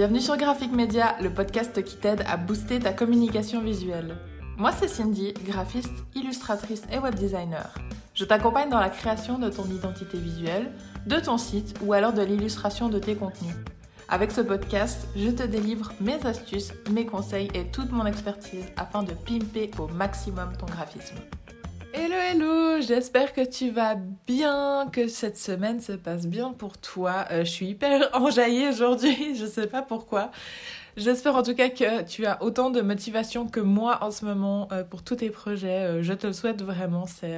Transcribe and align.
Bienvenue 0.00 0.20
sur 0.22 0.38
Graphic 0.38 0.72
Media, 0.72 1.14
le 1.20 1.28
podcast 1.28 1.84
qui 1.84 1.96
t'aide 1.98 2.24
à 2.26 2.38
booster 2.38 2.78
ta 2.78 2.94
communication 2.94 3.60
visuelle. 3.60 4.16
Moi, 4.56 4.72
c'est 4.72 4.88
Cindy, 4.88 5.34
graphiste, 5.44 5.92
illustratrice 6.14 6.84
et 6.90 6.98
web 6.98 7.14
designer. 7.16 7.74
Je 8.14 8.24
t'accompagne 8.24 8.70
dans 8.70 8.80
la 8.80 8.88
création 8.88 9.38
de 9.38 9.50
ton 9.50 9.66
identité 9.66 10.16
visuelle, 10.16 10.72
de 11.04 11.16
ton 11.16 11.36
site 11.36 11.78
ou 11.84 11.92
alors 11.92 12.14
de 12.14 12.22
l'illustration 12.22 12.88
de 12.88 12.98
tes 12.98 13.14
contenus. 13.14 13.54
Avec 14.08 14.30
ce 14.30 14.40
podcast, 14.40 15.06
je 15.16 15.28
te 15.28 15.42
délivre 15.42 15.92
mes 16.00 16.24
astuces, 16.24 16.72
mes 16.90 17.04
conseils 17.04 17.50
et 17.52 17.70
toute 17.70 17.92
mon 17.92 18.06
expertise 18.06 18.64
afin 18.78 19.02
de 19.02 19.12
pimper 19.12 19.70
au 19.78 19.86
maximum 19.86 20.56
ton 20.56 20.64
graphisme. 20.64 21.16
Hello 21.92 22.14
hello, 22.14 22.80
j'espère 22.80 23.32
que 23.32 23.44
tu 23.44 23.70
vas 23.70 23.96
bien, 23.96 24.88
que 24.92 25.08
cette 25.08 25.36
semaine 25.36 25.80
se 25.80 25.90
passe 25.90 26.28
bien 26.28 26.52
pour 26.52 26.78
toi. 26.78 27.24
Euh, 27.32 27.44
je 27.44 27.50
suis 27.50 27.66
hyper 27.66 28.10
enjaillée 28.14 28.68
aujourd'hui, 28.68 29.34
je 29.34 29.44
sais 29.44 29.66
pas 29.66 29.82
pourquoi. 29.82 30.30
J'espère 30.96 31.34
en 31.34 31.42
tout 31.42 31.54
cas 31.54 31.68
que 31.68 32.02
tu 32.02 32.26
as 32.26 32.40
autant 32.44 32.70
de 32.70 32.80
motivation 32.80 33.48
que 33.48 33.58
moi 33.58 33.98
en 34.02 34.12
ce 34.12 34.24
moment 34.24 34.68
euh, 34.70 34.84
pour 34.84 35.02
tous 35.02 35.16
tes 35.16 35.30
projets. 35.30 35.86
Euh, 35.86 36.02
je 36.04 36.12
te 36.12 36.28
le 36.28 36.32
souhaite 36.32 36.62
vraiment. 36.62 37.06
C'est 37.06 37.36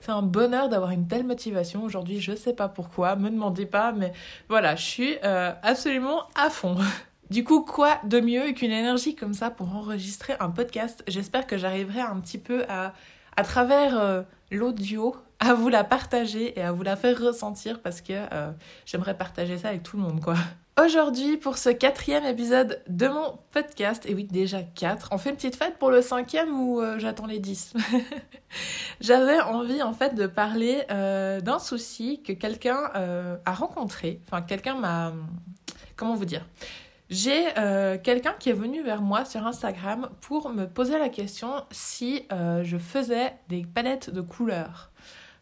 c'est 0.00 0.12
un 0.12 0.22
bonheur 0.22 0.70
d'avoir 0.70 0.92
une 0.92 1.06
telle 1.06 1.24
motivation 1.24 1.82
aujourd'hui. 1.82 2.20
Je 2.20 2.34
sais 2.34 2.54
pas 2.54 2.68
pourquoi, 2.68 3.16
me 3.16 3.28
demandez 3.28 3.66
pas, 3.66 3.92
mais 3.92 4.12
voilà, 4.48 4.76
je 4.76 4.84
suis 4.84 5.18
absolument 5.20 6.22
à 6.34 6.48
fond. 6.48 6.76
Du 7.30 7.44
coup, 7.44 7.60
quoi 7.60 8.00
de 8.02 8.18
mieux 8.18 8.50
qu'une 8.50 8.72
énergie 8.72 9.14
comme 9.14 9.34
ça 9.34 9.50
pour 9.50 9.72
enregistrer 9.76 10.34
un 10.40 10.50
podcast? 10.50 11.04
J'espère 11.06 11.46
que 11.46 11.56
j'arriverai 11.56 12.00
un 12.00 12.18
petit 12.18 12.38
peu 12.38 12.64
à 12.68 12.92
à 13.40 13.42
travers 13.42 13.98
euh, 13.98 14.20
l'audio 14.50 15.16
à 15.38 15.54
vous 15.54 15.70
la 15.70 15.82
partager 15.82 16.58
et 16.58 16.62
à 16.62 16.72
vous 16.72 16.82
la 16.82 16.94
faire 16.94 17.18
ressentir 17.18 17.80
parce 17.80 18.02
que 18.02 18.12
euh, 18.12 18.50
j'aimerais 18.84 19.16
partager 19.16 19.56
ça 19.56 19.68
avec 19.68 19.82
tout 19.82 19.96
le 19.96 20.02
monde 20.02 20.20
quoi. 20.20 20.34
Aujourd'hui 20.78 21.38
pour 21.38 21.56
ce 21.56 21.70
quatrième 21.70 22.26
épisode 22.26 22.82
de 22.86 23.08
mon 23.08 23.38
podcast, 23.50 24.04
et 24.04 24.14
oui 24.14 24.24
déjà 24.24 24.62
quatre, 24.62 25.08
on 25.12 25.16
fait 25.16 25.30
une 25.30 25.36
petite 25.36 25.56
fête 25.56 25.78
pour 25.78 25.90
le 25.90 26.02
cinquième 26.02 26.50
ou 26.52 26.82
euh, 26.82 26.98
j'attends 26.98 27.24
les 27.24 27.38
dix? 27.38 27.72
J'avais 29.00 29.40
envie 29.40 29.82
en 29.82 29.94
fait 29.94 30.14
de 30.14 30.26
parler 30.26 30.84
d'un 30.90 31.58
souci 31.58 32.22
que 32.22 32.34
quelqu'un 32.34 32.90
a 33.46 33.54
rencontré, 33.54 34.20
enfin 34.26 34.42
quelqu'un 34.42 34.74
m'a... 34.74 35.14
Comment 35.96 36.14
vous 36.14 36.26
dire? 36.26 36.44
J'ai 37.10 37.48
euh, 37.58 37.98
quelqu'un 38.00 38.34
qui 38.38 38.50
est 38.50 38.54
venu 38.54 38.84
vers 38.84 39.02
moi 39.02 39.24
sur 39.24 39.44
Instagram 39.44 40.08
pour 40.20 40.48
me 40.48 40.66
poser 40.66 40.96
la 40.96 41.08
question 41.08 41.64
si 41.72 42.22
euh, 42.32 42.62
je 42.62 42.78
faisais 42.78 43.34
des 43.48 43.66
palettes 43.66 44.10
de 44.10 44.20
couleurs. 44.20 44.92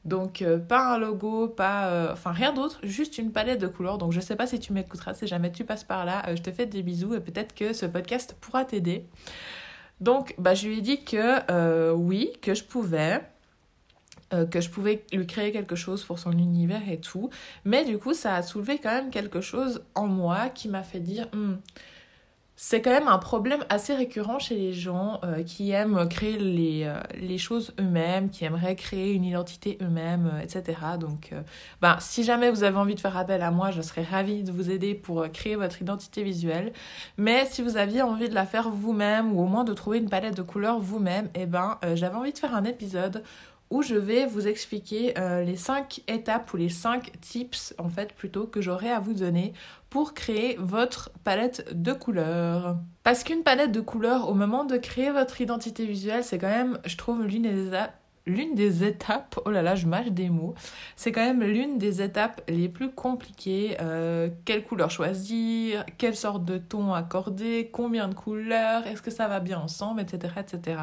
Donc 0.06 0.40
euh, 0.40 0.58
pas 0.58 0.94
un 0.94 0.98
logo, 0.98 1.46
pas 1.46 2.10
enfin 2.10 2.32
rien 2.32 2.54
d'autre, 2.54 2.80
juste 2.84 3.18
une 3.18 3.32
palette 3.32 3.60
de 3.60 3.66
couleurs. 3.66 3.98
Donc 3.98 4.12
je 4.12 4.20
sais 4.20 4.34
pas 4.34 4.46
si 4.46 4.58
tu 4.58 4.72
m'écouteras, 4.72 5.12
si 5.12 5.26
jamais 5.26 5.52
tu 5.52 5.64
passes 5.64 5.84
par 5.84 6.06
là, 6.06 6.22
je 6.34 6.40
te 6.40 6.50
fais 6.50 6.64
des 6.64 6.82
bisous 6.82 7.14
et 7.14 7.20
peut-être 7.20 7.54
que 7.54 7.74
ce 7.74 7.84
podcast 7.84 8.34
pourra 8.40 8.64
t'aider. 8.64 9.06
Donc 10.00 10.34
bah, 10.38 10.54
je 10.54 10.68
lui 10.68 10.78
ai 10.78 10.80
dit 10.80 11.04
que 11.04 11.92
oui, 11.92 12.32
que 12.40 12.54
je 12.54 12.64
pouvais. 12.64 13.20
Euh, 14.34 14.44
que 14.44 14.60
je 14.60 14.68
pouvais 14.68 15.02
lui 15.10 15.26
créer 15.26 15.52
quelque 15.52 15.74
chose 15.74 16.04
pour 16.04 16.18
son 16.18 16.32
univers 16.32 16.86
et 16.90 16.98
tout. 16.98 17.30
Mais 17.64 17.86
du 17.86 17.96
coup, 17.96 18.12
ça 18.12 18.34
a 18.34 18.42
soulevé 18.42 18.78
quand 18.78 18.90
même 18.90 19.08
quelque 19.08 19.40
chose 19.40 19.82
en 19.94 20.06
moi 20.06 20.50
qui 20.50 20.68
m'a 20.68 20.82
fait 20.82 21.00
dire, 21.00 21.28
hmm, 21.32 21.54
c'est 22.54 22.82
quand 22.82 22.90
même 22.90 23.08
un 23.08 23.16
problème 23.16 23.64
assez 23.70 23.94
récurrent 23.94 24.38
chez 24.38 24.54
les 24.54 24.74
gens 24.74 25.18
euh, 25.24 25.42
qui 25.44 25.70
aiment 25.70 26.06
créer 26.10 26.36
les, 26.36 26.82
euh, 26.84 27.00
les 27.18 27.38
choses 27.38 27.72
eux-mêmes, 27.80 28.28
qui 28.28 28.44
aimeraient 28.44 28.76
créer 28.76 29.14
une 29.14 29.24
identité 29.24 29.78
eux-mêmes, 29.80 30.30
etc. 30.42 30.76
Donc, 31.00 31.32
ben, 31.80 31.96
si 31.98 32.22
jamais 32.22 32.50
vous 32.50 32.64
avez 32.64 32.76
envie 32.76 32.96
de 32.96 33.00
faire 33.00 33.16
appel 33.16 33.40
à 33.40 33.50
moi, 33.50 33.70
je 33.70 33.80
serais 33.80 34.02
ravie 34.02 34.42
de 34.42 34.52
vous 34.52 34.70
aider 34.70 34.94
pour 34.94 35.26
créer 35.32 35.56
votre 35.56 35.80
identité 35.80 36.22
visuelle. 36.22 36.74
Mais 37.16 37.46
si 37.46 37.62
vous 37.62 37.78
aviez 37.78 38.02
envie 38.02 38.28
de 38.28 38.34
la 38.34 38.44
faire 38.44 38.68
vous-même 38.68 39.32
ou 39.32 39.40
au 39.40 39.46
moins 39.46 39.64
de 39.64 39.72
trouver 39.72 39.98
une 39.98 40.10
palette 40.10 40.36
de 40.36 40.42
couleurs 40.42 40.80
vous-même, 40.80 41.30
eh 41.34 41.46
ben, 41.46 41.78
j'avais 41.94 42.16
envie 42.16 42.34
de 42.34 42.38
faire 42.38 42.54
un 42.54 42.64
épisode 42.64 43.22
où 43.70 43.82
je 43.82 43.94
vais 43.94 44.26
vous 44.26 44.48
expliquer 44.48 45.18
euh, 45.18 45.42
les 45.42 45.56
5 45.56 46.02
étapes 46.08 46.52
ou 46.52 46.56
les 46.56 46.68
5 46.68 47.12
tips 47.20 47.74
en 47.78 47.88
fait 47.88 48.12
plutôt 48.12 48.46
que 48.46 48.60
j'aurai 48.60 48.90
à 48.90 49.00
vous 49.00 49.14
donner 49.14 49.52
pour 49.90 50.14
créer 50.14 50.56
votre 50.58 51.10
palette 51.24 51.66
de 51.74 51.92
couleurs. 51.92 52.76
Parce 53.02 53.24
qu'une 53.24 53.42
palette 53.42 53.72
de 53.72 53.80
couleurs 53.80 54.28
au 54.28 54.34
moment 54.34 54.64
de 54.64 54.76
créer 54.76 55.10
votre 55.10 55.40
identité 55.40 55.86
visuelle, 55.86 56.24
c'est 56.24 56.38
quand 56.38 56.48
même, 56.48 56.78
je 56.84 56.96
trouve, 56.96 57.24
l'une 57.24 57.42
des, 57.42 57.70
l'une 58.28 58.54
des 58.54 58.84
étapes, 58.84 59.40
oh 59.44 59.50
là 59.50 59.62
là, 59.62 59.74
je 59.74 59.86
mâche 59.86 60.10
des 60.10 60.28
mots, 60.28 60.54
c'est 60.96 61.12
quand 61.12 61.24
même 61.24 61.42
l'une 61.42 61.78
des 61.78 62.02
étapes 62.02 62.42
les 62.48 62.68
plus 62.68 62.90
compliquées. 62.90 63.76
Euh, 63.80 64.28
quelle 64.44 64.64
couleur 64.64 64.90
choisir, 64.90 65.84
quelle 65.96 66.16
sorte 66.16 66.44
de 66.44 66.58
ton 66.58 66.92
accorder, 66.92 67.70
combien 67.72 68.08
de 68.08 68.14
couleurs, 68.14 68.86
est-ce 68.86 69.02
que 69.02 69.10
ça 69.10 69.28
va 69.28 69.40
bien 69.40 69.58
ensemble, 69.58 70.00
etc., 70.00 70.34
etc. 70.38 70.80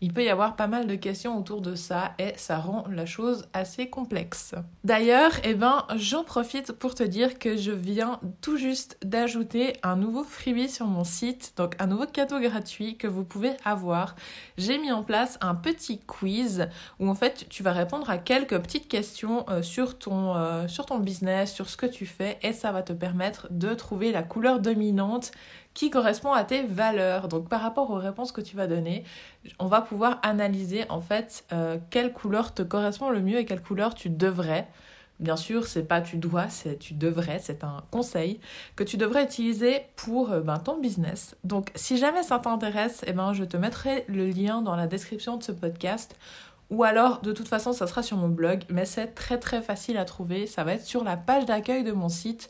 Il 0.00 0.12
peut 0.12 0.22
y 0.22 0.28
avoir 0.28 0.56
pas 0.56 0.66
mal 0.66 0.86
de 0.86 0.94
questions 0.96 1.38
autour 1.38 1.62
de 1.62 1.74
ça 1.74 2.12
et 2.18 2.34
ça 2.36 2.58
rend 2.58 2.84
la 2.90 3.06
chose 3.06 3.48
assez 3.54 3.88
complexe. 3.88 4.54
D'ailleurs, 4.82 5.32
eh 5.44 5.54
ben, 5.54 5.86
j'en 5.96 6.24
profite 6.24 6.72
pour 6.72 6.94
te 6.94 7.02
dire 7.02 7.38
que 7.38 7.56
je 7.56 7.72
viens 7.72 8.20
tout 8.42 8.58
juste 8.58 8.98
d'ajouter 9.02 9.74
un 9.82 9.96
nouveau 9.96 10.22
freebie 10.22 10.68
sur 10.68 10.86
mon 10.86 11.04
site, 11.04 11.54
donc 11.56 11.74
un 11.78 11.86
nouveau 11.86 12.06
cadeau 12.06 12.38
gratuit 12.38 12.96
que 12.98 13.06
vous 13.06 13.24
pouvez 13.24 13.52
avoir. 13.64 14.14
J'ai 14.58 14.78
mis 14.78 14.92
en 14.92 15.02
place 15.02 15.38
un 15.40 15.54
petit 15.54 16.00
quiz 16.00 16.68
où 17.00 17.08
en 17.08 17.14
fait 17.14 17.46
tu 17.48 17.62
vas 17.62 17.72
répondre 17.72 18.08
à 18.10 18.18
quelques 18.18 18.58
petites 18.60 18.88
questions 18.88 19.44
euh, 19.48 19.62
sur, 19.62 19.98
ton, 19.98 20.34
euh, 20.36 20.68
sur 20.68 20.86
ton 20.86 20.98
business, 20.98 21.52
sur 21.52 21.68
ce 21.68 21.76
que 21.76 21.86
tu 21.86 22.06
fais 22.06 22.38
et 22.42 22.52
ça 22.52 22.72
va 22.72 22.82
te 22.82 22.92
permettre 22.92 23.48
de 23.50 23.74
trouver 23.74 24.12
la 24.12 24.22
couleur 24.22 24.60
dominante 24.60 25.32
qui 25.74 25.90
correspond 25.90 26.32
à 26.32 26.44
tes 26.44 26.62
valeurs. 26.62 27.28
Donc 27.28 27.48
par 27.48 27.60
rapport 27.60 27.90
aux 27.90 27.98
réponses 27.98 28.32
que 28.32 28.40
tu 28.40 28.56
vas 28.56 28.66
donner, 28.66 29.04
on 29.58 29.66
va 29.66 29.80
pouvoir 29.80 30.18
analyser 30.22 30.84
en 30.88 31.00
fait 31.00 31.44
euh, 31.52 31.78
quelle 31.90 32.12
couleur 32.12 32.54
te 32.54 32.62
correspond 32.62 33.10
le 33.10 33.20
mieux 33.20 33.38
et 33.38 33.44
quelle 33.44 33.62
couleur 33.62 33.94
tu 33.94 34.08
devrais. 34.10 34.68
Bien 35.20 35.36
sûr, 35.36 35.68
c'est 35.68 35.84
pas 35.84 36.00
tu 36.00 36.16
dois, 36.16 36.48
c'est 36.48 36.76
tu 36.76 36.94
devrais, 36.94 37.38
c'est 37.38 37.62
un 37.62 37.84
conseil 37.92 38.40
que 38.74 38.82
tu 38.82 38.96
devrais 38.96 39.22
utiliser 39.22 39.82
pour 39.94 40.28
ben, 40.28 40.58
ton 40.58 40.78
business. 40.78 41.36
Donc 41.44 41.70
si 41.76 41.98
jamais 41.98 42.24
ça 42.24 42.40
t'intéresse, 42.40 43.04
eh 43.06 43.12
ben, 43.12 43.32
je 43.32 43.44
te 43.44 43.56
mettrai 43.56 44.04
le 44.08 44.26
lien 44.26 44.60
dans 44.60 44.74
la 44.74 44.88
description 44.88 45.36
de 45.36 45.44
ce 45.44 45.52
podcast 45.52 46.16
ou 46.70 46.84
alors, 46.84 47.20
de 47.20 47.32
toute 47.32 47.48
façon, 47.48 47.72
ça 47.72 47.86
sera 47.86 48.02
sur 48.02 48.16
mon 48.16 48.28
blog, 48.28 48.62
mais 48.68 48.84
c'est 48.84 49.08
très 49.08 49.38
très 49.38 49.62
facile 49.62 49.96
à 49.96 50.04
trouver. 50.04 50.46
Ça 50.46 50.64
va 50.64 50.74
être 50.74 50.84
sur 50.84 51.04
la 51.04 51.16
page 51.16 51.44
d'accueil 51.44 51.84
de 51.84 51.92
mon 51.92 52.08
site 52.08 52.48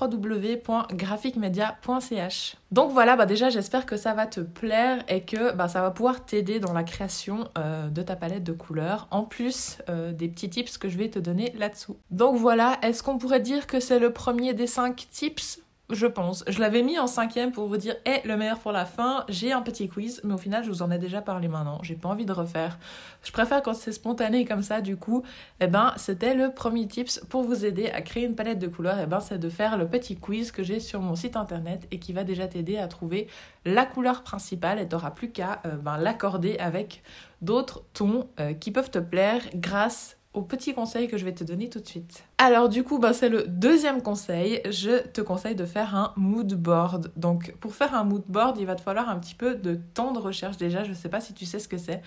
www.graphicmedia.ch. 0.00 2.56
Donc 2.70 2.92
voilà, 2.92 3.16
bah 3.16 3.26
déjà 3.26 3.50
j'espère 3.50 3.84
que 3.84 3.98
ça 3.98 4.14
va 4.14 4.26
te 4.26 4.40
plaire 4.40 5.04
et 5.08 5.22
que 5.22 5.54
bah, 5.54 5.68
ça 5.68 5.82
va 5.82 5.90
pouvoir 5.90 6.24
t'aider 6.24 6.60
dans 6.60 6.72
la 6.72 6.82
création 6.82 7.50
euh, 7.58 7.88
de 7.88 8.00
ta 8.02 8.16
palette 8.16 8.44
de 8.44 8.52
couleurs, 8.52 9.06
en 9.10 9.24
plus 9.24 9.76
euh, 9.88 10.12
des 10.12 10.28
petits 10.28 10.48
tips 10.48 10.78
que 10.78 10.88
je 10.88 10.96
vais 10.96 11.10
te 11.10 11.18
donner 11.18 11.52
là-dessous. 11.58 11.98
Donc 12.10 12.36
voilà, 12.36 12.78
est-ce 12.82 13.02
qu'on 13.02 13.18
pourrait 13.18 13.40
dire 13.40 13.66
que 13.66 13.80
c'est 13.80 13.98
le 13.98 14.12
premier 14.12 14.54
des 14.54 14.66
5 14.66 15.06
tips? 15.10 15.60
Je 15.92 16.06
pense. 16.06 16.44
Je 16.48 16.60
l'avais 16.60 16.82
mis 16.82 16.98
en 16.98 17.06
cinquième 17.06 17.52
pour 17.52 17.66
vous 17.66 17.76
dire, 17.76 17.94
hé, 18.06 18.20
le 18.24 18.36
meilleur 18.36 18.58
pour 18.58 18.72
la 18.72 18.84
fin, 18.84 19.24
j'ai 19.28 19.52
un 19.52 19.62
petit 19.62 19.88
quiz, 19.88 20.20
mais 20.24 20.34
au 20.34 20.38
final, 20.38 20.64
je 20.64 20.70
vous 20.70 20.82
en 20.82 20.90
ai 20.90 20.98
déjà 20.98 21.20
parlé 21.20 21.48
maintenant. 21.48 21.78
J'ai 21.82 21.94
pas 21.94 22.08
envie 22.08 22.24
de 22.24 22.32
refaire. 22.32 22.78
Je 23.22 23.32
préfère 23.32 23.62
quand 23.62 23.74
c'est 23.74 23.92
spontané 23.92 24.44
comme 24.44 24.62
ça, 24.62 24.80
du 24.80 24.96
coup, 24.96 25.22
eh 25.60 25.66
ben, 25.66 25.92
c'était 25.96 26.34
le 26.34 26.52
premier 26.52 26.86
tips 26.86 27.20
pour 27.28 27.42
vous 27.42 27.64
aider 27.64 27.88
à 27.90 28.02
créer 28.02 28.24
une 28.24 28.34
palette 28.34 28.58
de 28.58 28.68
couleurs, 28.68 28.98
eh 29.02 29.06
ben, 29.06 29.20
c'est 29.20 29.38
de 29.38 29.48
faire 29.48 29.76
le 29.76 29.86
petit 29.86 30.16
quiz 30.16 30.52
que 30.52 30.62
j'ai 30.62 30.80
sur 30.80 31.00
mon 31.00 31.14
site 31.14 31.36
internet 31.36 31.86
et 31.90 31.98
qui 31.98 32.12
va 32.12 32.24
déjà 32.24 32.46
t'aider 32.46 32.78
à 32.78 32.88
trouver 32.88 33.28
la 33.64 33.86
couleur 33.86 34.22
principale 34.22 34.80
et 34.80 34.88
t'auras 34.88 35.10
plus 35.10 35.30
qu'à 35.30 35.60
euh, 35.66 35.76
ben, 35.76 35.98
l'accorder 35.98 36.56
avec 36.58 37.02
d'autres 37.40 37.84
tons 37.92 38.28
euh, 38.40 38.54
qui 38.54 38.70
peuvent 38.70 38.90
te 38.90 38.98
plaire 38.98 39.42
grâce 39.54 40.16
au 40.34 40.40
petit 40.40 40.72
conseil 40.72 41.08
que 41.08 41.18
je 41.18 41.26
vais 41.26 41.34
te 41.34 41.44
donner 41.44 41.68
tout 41.68 41.80
de 41.80 41.86
suite. 41.86 42.24
Alors 42.38 42.70
du 42.70 42.84
coup, 42.84 42.98
bah, 42.98 43.12
c'est 43.12 43.28
le 43.28 43.44
deuxième 43.46 44.00
conseil. 44.00 44.62
Je 44.64 45.06
te 45.06 45.20
conseille 45.20 45.54
de 45.54 45.66
faire 45.66 45.94
un 45.94 46.14
mood 46.16 46.54
board. 46.54 47.12
Donc 47.16 47.54
pour 47.60 47.74
faire 47.74 47.94
un 47.94 48.04
mood 48.04 48.24
board, 48.28 48.56
il 48.58 48.66
va 48.66 48.74
te 48.74 48.80
falloir 48.80 49.10
un 49.10 49.18
petit 49.18 49.34
peu 49.34 49.54
de 49.54 49.74
temps 49.74 50.12
de 50.12 50.18
recherche 50.18 50.56
déjà. 50.56 50.84
Je 50.84 50.90
ne 50.90 50.94
sais 50.94 51.10
pas 51.10 51.20
si 51.20 51.34
tu 51.34 51.44
sais 51.44 51.58
ce 51.58 51.68
que 51.68 51.76
c'est. 51.76 52.00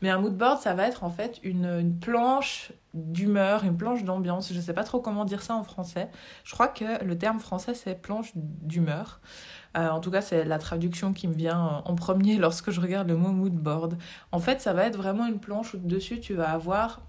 Mais 0.00 0.10
un 0.10 0.18
mood 0.18 0.36
board, 0.36 0.60
ça 0.60 0.74
va 0.74 0.86
être 0.86 1.02
en 1.02 1.10
fait 1.10 1.40
une, 1.42 1.92
planche 2.00 2.72
d'humeur, 2.94 3.64
une 3.64 3.76
planche 3.76 4.04
d'ambiance. 4.04 4.52
Je 4.52 4.58
ne 4.58 4.62
sais 4.62 4.74
pas 4.74 4.84
trop 4.84 5.00
comment 5.00 5.24
dire 5.24 5.42
ça 5.42 5.56
en 5.56 5.64
français. 5.64 6.08
Je 6.44 6.52
crois 6.52 6.68
que 6.68 7.04
le 7.04 7.18
terme 7.18 7.40
français, 7.40 7.74
c'est 7.74 8.00
planche 8.00 8.30
d'humeur. 8.34 9.20
Euh, 9.76 9.88
en 9.88 10.00
tout 10.00 10.10
cas, 10.10 10.20
c'est 10.20 10.44
la 10.44 10.58
traduction 10.58 11.12
qui 11.12 11.26
me 11.26 11.34
vient 11.34 11.82
en 11.84 11.94
premier 11.96 12.36
lorsque 12.38 12.70
je 12.70 12.80
regarde 12.80 13.08
le 13.08 13.16
mot 13.16 13.30
mood 13.30 13.54
board. 13.54 13.98
En 14.30 14.38
fait, 14.38 14.60
ça 14.60 14.72
va 14.72 14.84
être 14.84 14.96
vraiment 14.96 15.26
une 15.26 15.40
planche 15.40 15.74
où 15.74 15.78
dessus 15.78 16.20
tu 16.20 16.34
vas 16.34 16.50
avoir 16.50 17.00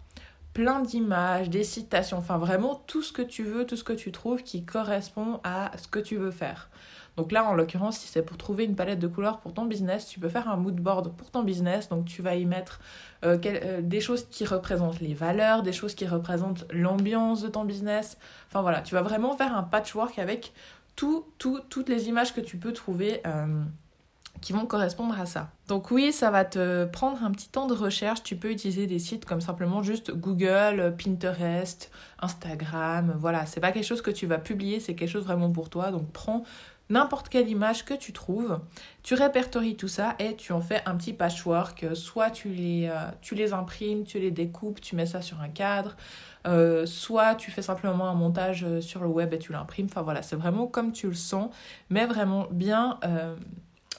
plein 0.54 0.82
d'images, 0.82 1.50
des 1.50 1.64
citations, 1.64 2.18
enfin 2.18 2.38
vraiment 2.38 2.84
tout 2.88 3.02
ce 3.02 3.12
que 3.12 3.22
tu 3.22 3.44
veux, 3.44 3.66
tout 3.66 3.76
ce 3.76 3.84
que 3.84 3.94
tu 3.94 4.12
trouves 4.12 4.44
qui 4.44 4.64
correspond 4.64 5.40
à 5.44 5.72
ce 5.78 5.88
que 5.88 6.00
tu 6.00 6.16
veux 6.16 6.32
faire. 6.32 6.70
Donc 7.16 7.32
là, 7.32 7.46
en 7.46 7.54
l'occurrence, 7.54 8.00
si 8.00 8.08
c'est 8.08 8.24
pour 8.24 8.38
trouver 8.38 8.66
une 8.66 8.76
palette 8.76 9.00
de 9.00 9.08
couleurs 9.08 9.40
pour 9.40 9.54
ton 9.54 9.66
business, 9.66 10.08
tu 10.08 10.20
peux 10.20 10.30
faire 10.30 10.50
un 10.50 10.58
mood 10.58 10.76
board 10.76 11.16
pour 11.16 11.30
ton 11.30 11.44
business. 11.44 11.90
Donc 11.90 12.06
tu 12.06 12.22
vas 12.24 12.36
y 12.36 12.46
mettre 12.46 12.80
euh, 13.24 13.38
euh, 13.46 13.82
des 13.82 14.02
choses 14.02 14.28
qui 14.30 14.46
représentent 14.46 15.00
les 15.00 15.14
valeurs, 15.14 15.62
des 15.62 15.74
choses 15.74 15.94
qui 15.94 16.08
représentent 16.08 16.66
l'ambiance 16.72 17.44
de 17.44 17.50
ton 17.50 17.66
business. 17.66 18.18
Enfin 18.50 18.62
voilà, 18.62 18.82
tu 18.82 18.96
vas 18.96 19.04
vraiment 19.04 19.36
faire 19.38 19.56
un 19.56 19.64
patchwork 19.64 20.18
avec 20.18 20.54
tout, 20.96 21.26
tout, 21.38 21.60
toutes 21.70 21.90
les 21.90 22.08
images 22.08 22.34
que 22.34 22.42
tu 22.42 22.58
peux 22.58 22.74
trouver 22.74 23.22
qui 24.44 24.52
vont 24.52 24.66
correspondre 24.66 25.18
à 25.18 25.26
ça. 25.26 25.52
Donc 25.70 25.90
oui, 25.90 26.12
ça 26.12 26.30
va 26.30 26.44
te 26.44 26.84
prendre 26.84 27.24
un 27.24 27.32
petit 27.32 27.48
temps 27.48 27.66
de 27.66 27.74
recherche. 27.74 28.24
Tu 28.24 28.36
peux 28.36 28.52
utiliser 28.52 28.88
des 28.88 29.00
sites 29.00 29.24
comme 29.24 29.40
simplement 29.40 29.82
juste 29.82 30.12
Google, 30.12 30.94
Pinterest, 31.02 31.90
Instagram. 32.20 33.16
Voilà, 33.18 33.46
c'est 33.46 33.62
pas 33.62 33.72
quelque 33.72 33.86
chose 33.86 34.02
que 34.02 34.12
tu 34.12 34.28
vas 34.28 34.40
publier, 34.40 34.82
c'est 34.82 34.96
quelque 34.96 35.10
chose 35.10 35.24
vraiment 35.24 35.50
pour 35.50 35.70
toi. 35.70 35.92
Donc 35.92 36.12
prends 36.12 36.44
n'importe 36.90 37.30
quelle 37.30 37.48
image 37.48 37.86
que 37.86 37.94
tu 37.94 38.12
trouves, 38.12 38.60
tu 39.02 39.14
répertories 39.14 39.78
tout 39.78 39.88
ça 39.88 40.16
et 40.20 40.36
tu 40.36 40.52
en 40.52 40.60
fais 40.60 40.82
un 40.86 40.96
petit 40.98 41.14
patchwork. 41.14 41.86
Soit 41.94 42.30
tu 42.30 42.50
les, 42.50 42.90
euh, 42.90 43.54
imprimes, 43.54 44.04
tu 44.04 44.20
les 44.20 44.30
découpes, 44.32 44.82
tu 44.82 44.98
mets 44.98 45.06
ça 45.06 45.22
sur 45.22 45.40
un 45.40 45.48
cadre, 45.48 45.96
euh, 46.46 46.86
soit 46.86 47.36
tu 47.36 47.50
fais 47.50 47.62
simplement 47.62 48.10
un 48.10 48.14
montage 48.14 48.66
euh, 48.66 48.82
sur 48.82 49.02
le 49.04 49.08
web 49.08 49.34
et 49.34 49.40
tu 49.40 49.54
l'imprimes. 49.54 49.88
Enfin 49.90 50.02
voilà, 50.02 50.22
c'est 50.22 50.36
vraiment 50.36 50.68
comme 50.68 50.92
tu 50.92 51.08
le 51.08 51.14
sens, 51.14 51.50
mais 51.90 52.06
vraiment 52.06 52.48
bien 52.52 53.00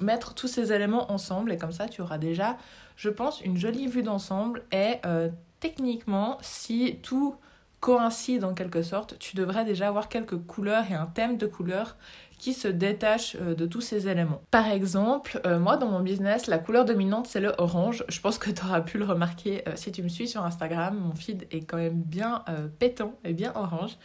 mettre 0.00 0.35
tous 0.35 0.49
ces 0.49 0.73
éléments 0.73 1.11
ensemble 1.12 1.52
et 1.52 1.58
comme 1.58 1.73
ça 1.73 1.88
tu 1.88 2.00
auras 2.02 2.19
déjà, 2.19 2.56
je 2.96 3.11
pense, 3.11 3.41
une 3.41 3.56
jolie 3.56 3.87
vue 3.87 4.02
d'ensemble 4.02 4.64
et 4.73 4.96
euh, 5.06 5.29
techniquement, 5.61 6.38
si 6.41 6.99
tout 7.02 7.37
coïncide 7.84 8.44
en 8.44 8.54
quelque 8.54 8.82
sorte, 8.82 9.19
tu 9.19 9.36
devrais 9.36 9.64
déjà 9.64 9.88
avoir 9.88 10.08
quelques 10.08 10.38
couleurs 10.38 10.84
et 10.90 10.94
un 10.94 11.06
thème 11.06 11.36
de 11.36 11.46
couleurs 11.46 11.96
qui 12.38 12.52
se 12.52 12.69
détache 12.69 13.36
euh, 13.40 13.54
de 13.54 13.64
tous 13.64 13.81
ces 13.81 14.08
éléments. 14.08 14.42
Par 14.50 14.69
exemple, 14.69 15.40
euh, 15.46 15.58
moi 15.58 15.76
dans 15.76 15.88
mon 15.88 16.00
business, 16.00 16.46
la 16.46 16.58
couleur 16.58 16.84
dominante 16.84 17.26
c'est 17.26 17.40
le 17.40 17.52
orange. 17.58 18.04
Je 18.08 18.20
pense 18.20 18.38
que 18.38 18.50
tu 18.50 18.64
auras 18.64 18.81
pu 18.81 18.98
le 18.98 19.04
remarquer 19.04 19.64
si 19.76 19.92
tu 19.92 20.02
me 20.02 20.08
suis 20.08 20.26
sur 20.28 20.44
Instagram. 20.44 20.98
Mon 20.98 21.14
feed 21.14 21.46
est 21.50 21.60
quand 21.60 21.76
même 21.76 22.02
bien 22.02 22.44
pétant 22.78 23.14
et 23.25 23.32
bien 23.32 23.52
orange. 23.54 23.96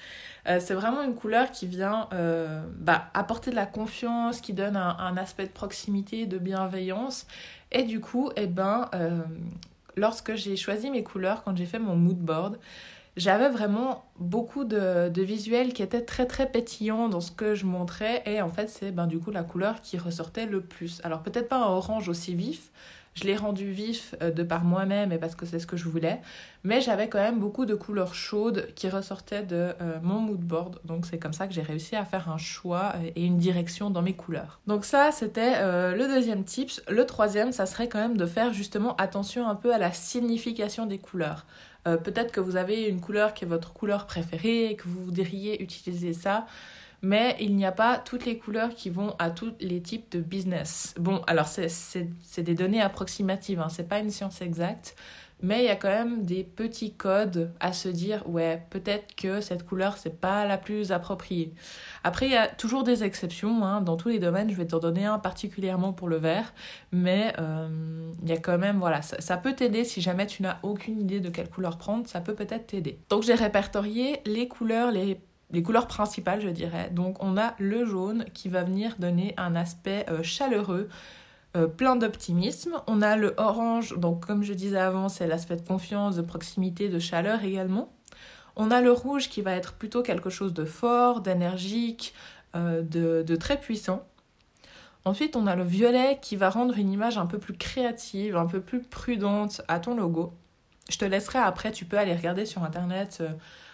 Euh, 0.48 0.60
c'est 0.60 0.74
vraiment 0.74 1.04
une 1.04 1.16
couleur 1.16 1.52
qui 1.52 1.68
vient 1.68 2.08
euh, 2.14 2.64
bah, 2.78 3.10
apporter 3.14 3.52
de 3.52 3.56
la 3.56 3.66
confiance, 3.66 4.42
qui 4.42 4.54
donne 4.54 4.76
un, 4.76 5.18
aspect 5.18 5.46
de 5.46 5.52
proximité, 5.52 6.26
de 6.26 6.38
bienveillance. 6.38 7.28
Et 7.72 7.84
du 7.84 8.00
coup, 8.00 8.32
eh 8.36 8.48
ben, 8.48 8.90
euh, 8.94 9.22
lorsque 9.96 10.36
j'ai 10.36 10.56
choisi 10.56 10.90
mes 10.90 11.04
couleurs, 11.04 11.44
quand 11.44 11.56
j'ai 11.56 11.66
fait 11.66 11.80
mon 11.80 11.96
mood 11.96 12.18
board, 12.18 12.58
j'avais 13.20 13.50
vraiment 13.50 14.06
beaucoup 14.18 14.64
de, 14.64 15.12
visuels 15.22 15.74
qui 15.74 15.84
étaient 15.84 16.02
très 16.02 16.26
très 16.26 16.50
pétillants 16.50 17.10
dans 17.10 17.20
ce 17.20 17.32
que 17.32 17.54
je 17.54 17.66
montrais 17.66 18.24
et 18.26 18.42
en 18.42 18.50
fait 18.50 18.70
c'est 18.70 18.92
ben, 18.92 19.08
du 19.08 19.20
coup 19.20 19.32
la 19.32 19.44
couleur 19.44 19.82
qui 19.82 19.98
ressortait 19.98 20.46
le 20.46 20.62
plus. 20.62 21.02
Alors 21.04 21.22
peut-être 21.22 21.50
pas 21.50 21.58
un 21.58 21.68
orange 21.68 22.08
aussi 22.08 22.34
vif, 22.34 22.72
je 23.16 23.26
l'ai 23.26 23.36
rendu 23.36 23.72
vif 23.72 24.16
euh, 24.22 24.32
de 24.32 24.44
par 24.44 24.64
moi-même 24.64 25.12
et 25.12 25.18
parce 25.18 25.36
que 25.36 25.46
c'est 25.46 25.60
ce 25.60 25.68
que 25.68 25.76
je 25.76 25.90
voulais. 25.90 26.22
Mais 26.64 26.80
j'avais 26.80 27.10
quand 27.10 27.20
même 27.20 27.40
beaucoup 27.40 27.66
de 27.66 27.76
couleurs 27.76 28.14
chaudes 28.14 28.70
qui 28.76 28.88
ressortaient 28.88 29.44
de 29.44 29.74
euh, 29.82 30.00
mon 30.02 30.20
mood 30.20 30.40
board. 30.40 30.80
Donc 30.86 31.06
c'est 31.06 31.18
comme 31.18 31.34
ça 31.34 31.48
que 31.48 31.54
j'ai 31.54 31.62
réussi 31.62 31.96
à 31.96 32.06
faire 32.06 32.30
un 32.30 32.38
choix 32.38 32.94
euh, 32.96 33.10
et 33.16 33.26
une 33.26 33.38
direction 33.38 33.90
dans 33.90 34.02
mes 34.02 34.14
couleurs. 34.14 34.62
Donc 34.68 34.86
ça, 34.86 35.12
c'était 35.12 35.62
le 35.96 36.08
deuxième 36.08 36.44
tips. 36.44 36.82
Le 36.90 37.06
troisième, 37.06 37.52
ça 37.52 37.66
serait 37.66 37.90
quand 37.90 38.00
même 38.00 38.18
de 38.18 38.26
faire 38.26 38.54
justement 38.54 38.96
attention 38.96 39.48
un 39.48 39.56
peu 39.56 39.74
à 39.74 39.78
la 39.78 39.92
signification 39.92 40.86
des 40.86 41.00
couleurs. 41.00 41.46
Peut-être 41.84 42.32
que 42.32 42.40
vous 42.40 42.56
avez 42.56 42.88
une 42.88 43.02
couleur 43.02 43.34
qui 43.34 43.46
est 43.46 43.48
votre 43.48 43.74
couleur 43.74 44.06
préférée 44.06 44.72
et 44.72 44.76
que 44.76 44.88
vous 44.88 45.06
voudriez 45.06 45.64
utiliser 45.64 46.14
ça 46.14 46.46
mais 47.02 47.38
il 47.40 47.56
n'y 47.56 47.66
a 47.66 47.72
pas 47.72 47.98
toutes 47.98 48.26
les 48.26 48.38
couleurs 48.38 48.76
qui 48.76 48.90
vont 48.90 49.16
à 49.20 49.30
tous 49.30 49.54
les 49.60 49.82
types 49.82 50.12
de 50.12 50.20
business. 50.20 50.94
Bon, 51.00 51.22
alors 51.28 51.48
c'est 51.48 52.44
des 52.44 52.56
données 52.56 52.82
approximatives, 52.82 53.60
hein, 53.60 53.70
c'est 53.70 53.88
pas 53.88 54.00
une 54.00 54.10
science 54.10 54.42
exacte, 54.42 54.96
mais 55.42 55.60
il 55.60 55.66
y 55.66 55.70
a 55.70 55.76
quand 55.76 55.90
même 55.90 56.26
des 56.26 56.44
petits 56.44 56.94
codes 56.94 57.52
à 57.60 57.74
se 57.74 57.90
dire 57.90 58.28
ouais 58.28 58.64
peut-être 58.70 59.16
que 59.16 59.42
cette 59.42 59.66
couleur 59.66 59.98
c'est 59.98 60.20
pas 60.20 60.46
la 60.46 60.58
plus 60.58 60.92
appropriée. 60.92 61.54
Après 62.04 62.28
il 62.28 62.32
y 62.32 62.38
a 62.38 62.48
toujours 62.48 62.84
des 62.84 63.04
exceptions 63.04 63.64
hein, 63.64 63.82
dans 63.82 63.98
tous 63.98 64.10
les 64.10 64.20
domaines 64.20 64.50
je 64.50 64.56
vais 64.56 64.68
t'en 64.68 64.80
donner 64.80 65.06
un 65.06 65.20
particulièrement 65.20 65.94
pour 65.94 66.10
le 66.10 66.18
vert. 66.18 66.54
Mais 66.92 67.34
euh, 67.40 68.12
il 68.22 68.30
y 68.30 68.34
a 68.34 68.38
quand 68.38 68.58
même 68.58 68.80
voilà 68.80 69.02
ça, 69.02 69.38
peut 69.38 69.54
t'aider 69.54 69.84
si 69.84 70.02
jamais 70.02 70.28
tu 70.28 70.44
n'as 70.44 70.58
aucune 70.64 71.00
idée 71.00 71.20
de 71.20 71.30
quelle 71.30 71.50
couleur 71.50 71.78
prendre 71.78 72.08
ça 72.08 72.22
peut 72.22 72.36
peut-être 72.36 72.68
t'aider. 72.68 73.00
Donc 73.10 73.24
j'ai 73.24 73.36
répertorié 73.36 74.22
les 74.26 74.48
couleurs 74.48 74.92
les 74.92 75.20
les 75.52 75.64
couleurs 75.64 75.88
principales, 75.88 76.42
je 76.42 76.50
dirais. 76.50 76.90
Donc 76.92 77.24
on 77.24 77.38
a 77.38 77.56
le 77.58 77.86
jaune 77.86 78.26
qui 78.34 78.50
va 78.50 78.64
venir 78.64 78.96
donner 79.00 79.34
un 79.38 79.56
aspect 79.56 80.06
euh, 80.10 80.22
chaleureux, 80.24 80.90
euh, 81.58 81.68
plein 81.68 81.96
d'optimisme. 81.96 82.76
On 82.88 83.02
a 83.02 83.16
le 83.16 83.34
orange, 83.38 83.98
donc 83.98 84.26
comme 84.26 84.44
je 84.44 84.54
disais 84.54 84.78
avant, 84.78 85.10
c'est 85.10 85.26
l'aspect 85.26 85.56
de 85.56 85.66
confiance, 85.66 86.16
de 86.16 86.22
proximité, 86.22 86.90
de 86.90 87.00
chaleur 87.00 87.44
également. 87.44 87.92
On 88.56 88.72
a 88.72 88.82
le 88.82 88.92
rouge 88.92 89.30
qui 89.30 89.42
va 89.42 89.56
être 89.56 89.74
plutôt 89.74 90.04
quelque 90.04 90.30
chose 90.30 90.54
de 90.54 90.66
fort, 90.66 91.22
d'énergique, 91.22 92.14
euh, 92.56 92.84
de, 92.84 93.36
très 93.36 93.60
puissant. 93.60 94.06
Ensuite, 95.06 95.36
on 95.36 95.48
a 95.48 95.56
le 95.56 95.64
violet 95.64 96.20
qui 96.22 96.36
va 96.36 96.50
rendre 96.50 96.78
une 96.78 96.92
image 96.92 97.18
un 97.18 97.26
peu 97.26 97.40
plus 97.40 97.54
créative, 97.54 98.36
un 98.36 98.46
peu 98.46 98.62
plus 98.62 98.82
prudente 98.82 99.62
à 99.68 99.80
ton 99.80 99.96
logo. 99.96 100.34
Je 100.90 100.98
te 100.98 101.06
laisserai 101.06 101.40
après, 101.40 101.72
tu 101.72 101.86
peux 101.86 101.98
aller 101.98 102.16
regarder 102.16 102.46
sur 102.46 102.64
internet, 102.64 103.24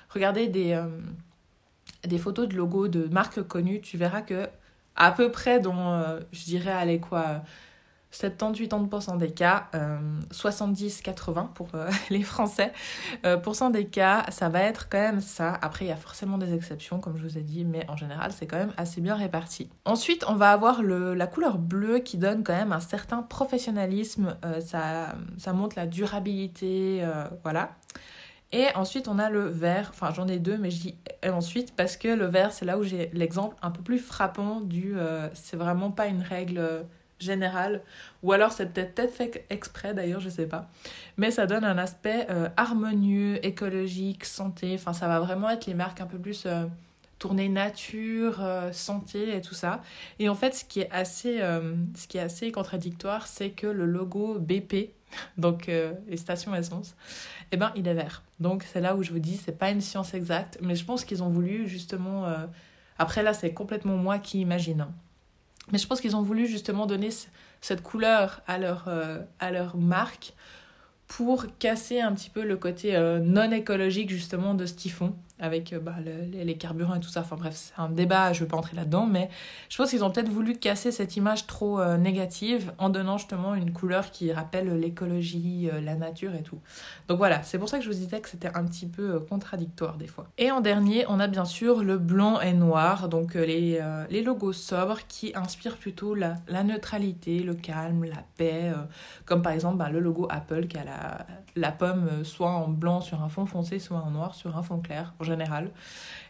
regarder 0.09 0.47
des, 0.47 2.17
photos 2.19 2.47
de 2.47 2.55
logos 2.55 2.87
de 2.87 3.07
marques 3.07 3.41
connues, 3.43 3.81
tu 3.81 3.97
verras 3.97 4.21
que 4.21 4.47
à 4.95 5.11
peu 5.11 5.31
près 5.31 5.59
dans, 5.59 5.93
euh, 5.93 6.19
je 6.31 6.43
dirais, 6.45 6.71
allez 6.71 6.99
quoi, 6.99 7.43
70-80% 8.15 9.17
des 9.17 9.31
cas, 9.31 9.69
70-80 10.31 11.37
euh, 11.37 11.43
pour 11.53 11.67
euh, 11.75 11.89
les 12.09 12.23
Français, 12.23 12.71
pourcent 13.43 13.69
des 13.69 13.85
cas, 13.85 14.25
ça 14.29 14.49
va 14.49 14.61
être 14.61 14.89
quand 14.89 14.99
même 14.99 15.21
ça. 15.21 15.57
Après, 15.61 15.85
il 15.85 15.89
y 15.89 15.91
a 15.91 15.97
forcément 15.97 16.37
des 16.37 16.53
exceptions, 16.53 16.99
comme 16.99 17.17
je 17.17 17.23
vous 17.23 17.37
ai 17.37 17.41
dit, 17.41 17.65
mais 17.65 17.89
en 17.89 17.97
général, 17.97 18.31
c'est 18.31 18.47
quand 18.47 18.57
même 18.57 18.73
assez 18.77 19.01
bien 19.01 19.15
réparti. 19.15 19.69
Ensuite, 19.85 20.25
on 20.27 20.35
va 20.35 20.51
avoir 20.51 20.81
la 20.81 21.27
couleur 21.27 21.57
bleue 21.57 21.99
qui 21.99 22.17
donne 22.17 22.43
quand 22.43 22.55
même 22.55 22.71
un 22.71 22.79
certain 22.79 23.21
professionnalisme, 23.21 24.37
ça, 24.65 25.15
ça 25.37 25.53
montre 25.53 25.75
la 25.77 25.87
durabilité, 25.87 27.05
voilà. 27.43 27.71
Et 28.51 28.67
ensuite, 28.75 29.07
on 29.07 29.19
a 29.19 29.29
le 29.29 29.47
vert. 29.47 29.89
Enfin, 29.93 30.11
j'en 30.13 30.27
ai 30.27 30.39
deux, 30.39 30.57
mais 30.57 30.71
je 30.71 30.79
dis 30.79 30.95
ensuite 31.29 31.75
parce 31.75 31.97
que 31.97 32.07
le 32.07 32.25
vert, 32.25 32.51
c'est 32.51 32.65
là 32.65 32.77
où 32.77 32.83
j'ai 32.83 33.09
l'exemple 33.13 33.55
un 33.61 33.71
peu 33.71 33.81
plus 33.81 33.99
frappant 33.99 34.61
du 34.61 34.97
euh, 34.97 35.27
c'est 35.33 35.57
vraiment 35.57 35.91
pas 35.91 36.07
une 36.07 36.21
règle 36.21 36.85
euh, 37.21 37.25
générale. 37.25 37.81
Ou 38.23 38.31
alors, 38.31 38.51
c'est 38.51 38.67
peut-être 38.73 39.13
fait 39.13 39.45
exprès 39.49 39.93
d'ailleurs, 39.93 40.19
je 40.19 40.29
sais 40.29 40.47
pas. 40.47 40.69
Mais 41.17 41.31
ça 41.31 41.45
donne 41.45 41.63
un 41.63 41.77
aspect 41.77 42.27
euh, 42.29 42.49
harmonieux, 42.57 43.45
écologique, 43.45 44.25
santé. 44.25 44.73
Enfin, 44.75 44.93
ça 44.93 45.07
va 45.07 45.19
vraiment 45.19 45.49
être 45.49 45.65
les 45.65 45.73
marques 45.73 46.01
un 46.01 46.07
peu 46.07 46.17
plus 46.17 46.47
tournées 47.17 47.47
nature, 47.47 48.45
santé 48.73 49.35
et 49.35 49.41
tout 49.41 49.53
ça. 49.53 49.81
Et 50.19 50.27
en 50.27 50.35
fait, 50.35 50.53
ce 50.53 50.65
qui 50.65 50.81
est 50.81 50.91
assez, 50.91 51.39
ce 51.39 52.07
qui 52.07 52.17
est 52.17 52.21
assez 52.21 52.51
contradictoire, 52.51 53.25
c'est 53.25 53.51
que 53.51 53.67
le 53.67 53.85
logo 53.85 54.37
BP, 54.37 54.91
donc 55.37 55.67
les 55.67 56.17
stations 56.17 56.53
essence, 56.53 56.95
eh 57.51 57.57
ben, 57.57 57.71
il 57.75 57.87
est 57.87 57.93
vert. 57.93 58.21
Donc 58.39 58.63
c'est 58.63 58.81
là 58.81 58.95
où 58.95 59.03
je 59.03 59.11
vous 59.11 59.19
dis, 59.19 59.37
c'est 59.37 59.57
pas 59.57 59.69
une 59.69 59.81
science 59.81 60.13
exacte, 60.13 60.57
mais 60.61 60.75
je 60.75 60.85
pense 60.85 61.05
qu'ils 61.05 61.23
ont 61.23 61.29
voulu 61.29 61.67
justement. 61.67 62.25
Euh, 62.25 62.45
après 62.97 63.23
là, 63.23 63.33
c'est 63.33 63.53
complètement 63.53 63.97
moi 63.97 64.19
qui 64.19 64.41
imagine. 64.41 64.81
Hein. 64.81 64.93
Mais 65.71 65.77
je 65.77 65.87
pense 65.87 66.01
qu'ils 66.01 66.15
ont 66.15 66.21
voulu 66.21 66.47
justement 66.47 66.85
donner 66.85 67.09
cette 67.61 67.81
couleur 67.81 68.41
à 68.47 68.57
leur, 68.57 68.85
euh, 68.87 69.19
à 69.39 69.51
leur 69.51 69.77
marque 69.77 70.33
pour 71.07 71.45
casser 71.59 72.01
un 72.01 72.13
petit 72.13 72.29
peu 72.29 72.43
le 72.43 72.57
côté 72.57 72.95
euh, 72.95 73.19
non 73.19 73.51
écologique 73.51 74.09
justement 74.09 74.53
de 74.53 74.65
ce 74.65 74.73
font 74.89 75.15
avec 75.39 75.73
euh, 75.73 75.79
bah, 75.79 75.95
les, 76.01 76.57
carburants 76.57 76.95
et 76.95 76.99
tout 76.99 77.09
ça. 77.09 77.21
Enfin 77.21 77.35
bref, 77.35 77.53
c'est 77.55 77.81
un 77.81 77.89
débat, 77.89 78.31
je 78.31 78.39
ne 78.39 78.45
veux 78.45 78.49
pas 78.49 78.57
entrer 78.57 78.75
là-dedans, 78.75 79.05
mais 79.05 79.29
je 79.69 79.77
pense 79.77 79.89
qu'ils 79.89 80.03
ont 80.03 80.09
peut-être 80.09 80.29
voulu 80.29 80.57
casser 80.57 80.91
cette 80.91 81.17
image 81.17 81.45
trop 81.47 81.79
euh, 81.79 81.97
négative 81.97 82.71
en 82.77 82.89
donnant 82.89 83.17
justement 83.17 83.55
une 83.55 83.73
couleur 83.73 84.11
qui 84.11 84.31
rappelle 84.31 84.79
l'écologie, 84.79 85.69
euh, 85.71 85.81
la 85.81 85.95
nature 85.95 86.33
et 86.35 86.43
tout. 86.43 86.59
Donc 87.07 87.17
voilà, 87.17 87.43
c'est 87.43 87.59
pour 87.59 87.67
ça 87.67 87.77
que 87.77 87.83
je 87.83 87.89
vous 87.89 87.95
disais 87.95 88.21
que 88.21 88.29
c'était 88.29 88.55
un 88.55 88.63
petit 88.65 88.87
peu 88.87 89.19
contradictoire 89.19 89.97
des 89.97 90.07
fois. 90.07 90.27
Et 90.37 90.51
en 90.51 90.61
dernier, 90.61 91.05
on 91.09 91.19
a 91.19 91.27
bien 91.27 91.45
sûr 91.45 91.83
le 91.83 91.97
blanc 91.97 92.39
et 92.39 92.53
noir, 92.53 93.09
donc 93.09 93.35
les, 93.35 93.79
les 94.09 94.21
logos 94.21 94.53
sobres 94.53 94.99
qui 95.07 95.33
inspirent 95.35 95.77
plutôt 95.77 96.15
la, 96.15 96.35
la 96.47 96.63
neutralité, 96.63 97.39
le 97.39 97.53
calme, 97.53 98.05
la 98.05 98.23
paix, 98.37 98.71
comme 99.25 99.41
par 99.41 99.51
exemple 99.51 99.77
bah, 99.77 99.89
le 99.89 99.99
logo 99.99 100.27
Apple 100.29 100.67
qui 100.67 100.77
a 100.77 100.83
la, 100.83 101.27
la 101.55 101.71
pomme 101.71 102.23
soit 102.23 102.51
en 102.51 102.67
blanc 102.67 103.01
sur 103.01 103.21
un 103.21 103.29
fond 103.29 103.45
foncé, 103.45 103.79
soit 103.79 103.97
en 103.97 104.11
noir 104.11 104.35
sur 104.35 104.57
un 104.57 104.63
fond 104.63 104.79
clair 104.79 105.13
général. 105.25 105.71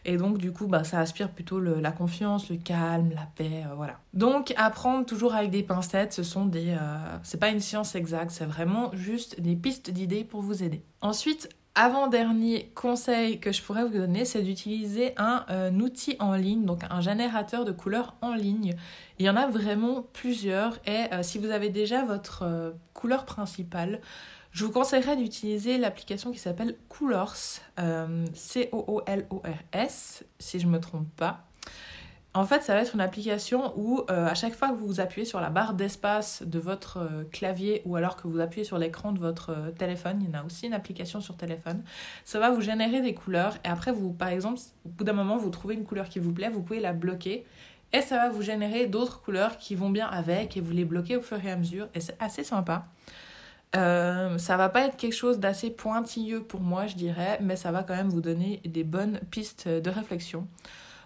Et 0.06 0.16
donc, 0.16 0.38
du 0.38 0.52
coup, 0.52 0.68
bah, 0.68 0.84
ça 0.84 1.00
aspire 1.00 1.30
plutôt 1.30 1.58
la 1.58 1.90
confiance, 1.90 2.48
le 2.48 2.56
calme, 2.56 3.10
la 3.12 3.28
paix, 3.34 3.64
euh, 3.66 3.74
voilà. 3.74 3.98
Donc, 4.14 4.54
apprendre 4.56 5.04
toujours 5.04 5.34
avec 5.34 5.50
des 5.50 5.64
pincettes, 5.64 6.12
ce 6.12 6.22
sont 6.22 6.46
des. 6.46 6.70
Euh, 6.70 7.18
c'est 7.24 7.40
pas 7.40 7.48
une 7.48 7.60
science 7.60 7.96
exacte, 7.96 8.30
c'est 8.30 8.46
vraiment 8.46 8.90
juste 8.94 9.40
des 9.40 9.56
pistes 9.56 9.90
d'idées 9.90 10.22
pour 10.22 10.42
vous 10.42 10.62
aider. 10.62 10.84
Ensuite, 11.00 11.48
avant-dernier 11.74 12.70
conseil 12.76 13.40
que 13.40 13.50
je 13.50 13.60
pourrais 13.62 13.82
vous 13.82 13.98
donner, 13.98 14.24
c'est 14.24 14.42
d'utiliser 14.42 15.12
un, 15.16 15.44
un, 15.48 15.54
euh, 15.54 15.70
outil 15.72 16.16
en 16.20 16.34
ligne, 16.34 16.64
donc 16.64 16.84
un 16.88 17.00
générateur 17.00 17.64
de 17.64 17.72
couleurs 17.72 18.14
en 18.22 18.32
ligne. 18.32 18.74
Il 19.18 19.26
y 19.26 19.28
en 19.28 19.36
a 19.36 19.48
vraiment 19.48 20.06
plusieurs 20.12 20.78
et 20.86 21.06
si 21.22 21.38
vous 21.38 21.50
avez 21.50 21.70
déjà 21.70 22.04
votre 22.04 22.74
couleur 22.92 23.24
principale, 23.24 24.00
je 24.56 24.64
vous 24.64 24.72
conseillerais 24.72 25.16
d'utiliser 25.16 25.76
l'application 25.76 26.32
qui 26.32 26.38
s'appelle 26.38 26.76
Coolors, 26.88 27.36
euh, 27.78 28.24
C-O-O-L-O-R-S, 28.32 30.24
si 30.38 30.58
je 30.58 30.66
ne 30.66 30.72
me 30.72 30.80
trompe 30.80 31.14
pas. 31.14 31.44
En 32.32 32.46
fait, 32.46 32.62
ça 32.62 32.72
va 32.72 32.80
être 32.80 32.94
une 32.94 33.02
application 33.02 33.74
où 33.76 34.00
euh, 34.08 34.26
à 34.26 34.34
chaque 34.34 34.54
fois 34.54 34.70
que 34.70 34.76
vous 34.76 34.98
appuyez 34.98 35.26
sur 35.26 35.42
la 35.42 35.50
barre 35.50 35.74
d'espace 35.74 36.42
de 36.42 36.58
votre 36.58 37.00
euh, 37.00 37.24
clavier 37.30 37.82
ou 37.84 37.96
alors 37.96 38.16
que 38.16 38.28
vous 38.28 38.40
appuyez 38.40 38.64
sur 38.64 38.78
l'écran 38.78 39.12
de 39.12 39.18
votre 39.18 39.74
téléphone, 39.76 40.20
il 40.22 40.30
y 40.30 40.34
en 40.34 40.40
a 40.40 40.42
aussi 40.42 40.66
une 40.66 40.72
application 40.72 41.20
sur 41.20 41.36
téléphone, 41.36 41.82
ça 42.24 42.38
va 42.38 42.50
vous 42.50 42.62
générer 42.62 43.02
des 43.02 43.12
couleurs 43.12 43.58
et 43.62 43.68
après 43.68 43.92
vous, 43.92 44.14
par 44.14 44.28
exemple, 44.28 44.58
au 44.86 44.88
bout 44.88 45.04
d'un 45.04 45.12
moment, 45.12 45.36
vous 45.36 45.50
trouvez 45.50 45.74
une 45.74 45.84
couleur 45.84 46.08
qui 46.08 46.18
vous 46.18 46.32
plaît, 46.32 46.48
vous 46.48 46.62
pouvez 46.62 46.80
la 46.80 46.94
bloquer 46.94 47.44
et 47.92 48.00
ça 48.00 48.16
va 48.16 48.30
vous 48.30 48.40
générer 48.40 48.86
d'autres 48.86 49.20
couleurs 49.20 49.58
qui 49.58 49.74
vont 49.74 49.90
bien 49.90 50.06
avec 50.06 50.56
et 50.56 50.62
vous 50.62 50.72
les 50.72 50.86
bloquez 50.86 51.16
au 51.16 51.20
fur 51.20 51.44
et 51.44 51.50
à 51.50 51.56
mesure 51.56 51.88
et 51.94 52.00
c'est 52.00 52.16
assez 52.20 52.42
sympa. 52.42 52.86
Euh, 53.76 54.38
ça 54.38 54.56
va 54.56 54.68
pas 54.68 54.86
être 54.86 54.96
quelque 54.96 55.14
chose 55.14 55.38
d'assez 55.38 55.70
pointilleux 55.70 56.42
pour 56.42 56.60
moi, 56.60 56.86
je 56.86 56.94
dirais, 56.94 57.38
mais 57.42 57.56
ça 57.56 57.70
va 57.72 57.82
quand 57.82 57.94
même 57.94 58.08
vous 58.08 58.20
donner 58.20 58.60
des 58.64 58.84
bonnes 58.84 59.20
pistes 59.30 59.68
de 59.68 59.90
réflexion. 59.90 60.46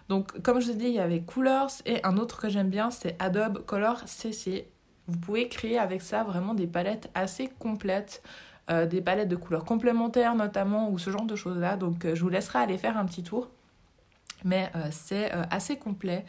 Donc, 0.09 0.41
comme 0.41 0.59
je 0.59 0.67
vous 0.67 0.71
ai 0.71 0.75
dit, 0.75 0.85
il 0.85 0.93
y 0.93 0.99
avait 0.99 1.21
Colors 1.21 1.71
et 1.85 2.03
un 2.05 2.17
autre 2.17 2.39
que 2.39 2.49
j'aime 2.49 2.69
bien, 2.69 2.91
c'est 2.91 3.15
Adobe 3.19 3.65
Color 3.65 4.03
CC. 4.05 4.67
Vous 5.07 5.17
pouvez 5.19 5.47
créer 5.49 5.77
avec 5.77 6.01
ça 6.01 6.23
vraiment 6.23 6.53
des 6.53 6.67
palettes 6.67 7.09
assez 7.13 7.49
complètes, 7.59 8.23
euh, 8.69 8.85
des 8.85 9.01
palettes 9.01 9.29
de 9.29 9.35
couleurs 9.35 9.65
complémentaires 9.65 10.35
notamment, 10.35 10.89
ou 10.89 10.99
ce 10.99 11.09
genre 11.09 11.25
de 11.25 11.35
choses-là. 11.35 11.75
Donc, 11.75 12.05
euh, 12.05 12.15
je 12.15 12.21
vous 12.21 12.29
laisserai 12.29 12.59
aller 12.59 12.77
faire 12.77 12.97
un 12.97 13.05
petit 13.05 13.23
tour. 13.23 13.49
Mais 14.43 14.71
c'est 14.89 15.29
assez 15.51 15.77
complet. 15.77 16.25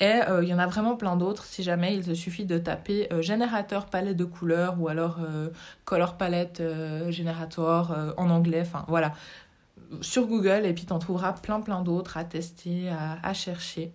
Et 0.00 0.20
il 0.42 0.48
y 0.48 0.52
en 0.52 0.58
a 0.58 0.66
vraiment 0.66 0.96
plein 0.96 1.16
d'autres. 1.16 1.44
Si 1.44 1.62
jamais 1.62 1.94
il 1.94 2.04
te 2.04 2.14
suffit 2.14 2.44
de 2.44 2.58
taper 2.58 3.08
générateur 3.20 3.86
palette 3.86 4.16
de 4.16 4.24
couleurs 4.24 4.74
ou 4.80 4.88
alors 4.88 5.18
color 5.84 6.16
palette 6.16 6.60
générateur 7.10 8.14
en 8.16 8.28
anglais. 8.28 8.62
Enfin 8.62 8.84
voilà, 8.88 9.12
sur 10.00 10.26
Google 10.26 10.66
et 10.66 10.72
puis 10.72 10.86
tu 10.86 10.92
en 10.92 10.98
trouveras 10.98 11.32
plein 11.32 11.60
plein 11.60 11.82
d'autres 11.82 12.16
à 12.16 12.24
tester, 12.24 12.88
à, 12.90 13.32
chercher. 13.34 13.92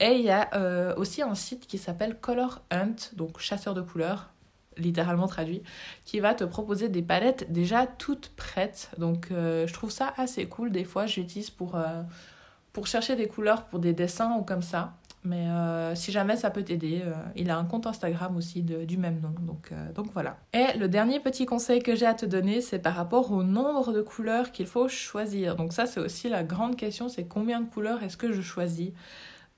Et 0.00 0.16
il 0.16 0.22
y 0.22 0.30
a 0.30 0.50
euh, 0.54 0.94
aussi 0.96 1.22
un 1.22 1.34
site 1.34 1.66
qui 1.66 1.78
s'appelle 1.78 2.18
Color 2.20 2.60
Hunt, 2.70 2.96
donc 3.14 3.40
chasseur 3.40 3.72
de 3.74 3.80
couleurs, 3.80 4.30
littéralement 4.76 5.26
traduit, 5.26 5.62
qui 6.04 6.20
va 6.20 6.34
te 6.34 6.44
proposer 6.44 6.90
des 6.90 7.02
palettes 7.02 7.50
déjà 7.50 7.86
toutes 7.86 8.28
prêtes. 8.36 8.90
Donc 8.98 9.28
euh, 9.30 9.66
je 9.66 9.72
trouve 9.72 9.90
ça 9.90 10.12
assez 10.18 10.46
cool. 10.46 10.70
Des 10.70 10.84
fois, 10.84 11.06
j'utilise 11.06 11.48
pour, 11.48 11.76
euh, 11.76 12.02
pour 12.74 12.86
chercher 12.86 13.16
des 13.16 13.26
couleurs 13.26 13.64
pour 13.64 13.78
des 13.78 13.94
dessins 13.94 14.36
ou 14.36 14.42
comme 14.42 14.62
ça. 14.62 14.94
Mais 15.26 15.48
euh, 15.48 15.94
si 15.96 16.12
jamais 16.12 16.36
ça 16.36 16.50
peut 16.50 16.62
t'aider, 16.62 17.02
euh, 17.04 17.12
il 17.34 17.50
a 17.50 17.58
un 17.58 17.64
compte 17.64 17.86
Instagram 17.86 18.36
aussi 18.36 18.62
du 18.62 18.96
même 18.96 19.20
nom. 19.20 19.34
Donc, 19.40 19.70
euh, 19.72 19.92
donc 19.92 20.12
voilà. 20.12 20.38
Et 20.52 20.78
le 20.78 20.88
dernier 20.88 21.18
petit 21.18 21.46
conseil 21.46 21.82
que 21.82 21.96
j'ai 21.96 22.06
à 22.06 22.14
te 22.14 22.24
donner, 22.24 22.60
c'est 22.60 22.78
par 22.78 22.94
rapport 22.94 23.32
au 23.32 23.42
nombre 23.42 23.92
de 23.92 24.02
couleurs 24.02 24.52
qu'il 24.52 24.66
faut 24.66 24.88
choisir. 24.88 25.56
Donc 25.56 25.72
ça, 25.72 25.86
c'est 25.86 25.98
aussi 25.98 26.28
la 26.28 26.44
grande 26.44 26.76
question, 26.76 27.08
c'est 27.08 27.24
combien 27.24 27.60
de 27.60 27.68
couleurs 27.68 28.04
est-ce 28.04 28.16
que 28.16 28.32
je 28.32 28.40
choisis? 28.40 28.92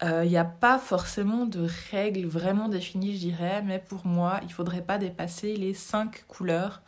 Il 0.00 0.28
n'y 0.28 0.36
a 0.36 0.44
pas 0.44 0.78
forcément 0.78 1.44
de 1.44 1.66
règles 1.90 2.24
vraiment 2.24 2.68
définies, 2.68 3.14
je 3.14 3.18
dirais, 3.18 3.62
mais 3.66 3.80
pour 3.80 4.06
moi, 4.06 4.38
il 4.42 4.46
ne 4.46 4.52
faudrait 4.52 4.82
pas 4.82 4.96
dépasser 4.96 5.56
les 5.56 5.74
5 5.74 6.24
couleurs. 6.28 6.82